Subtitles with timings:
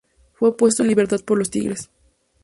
[0.33, 1.91] Fue puesto en Liberta por los tigres.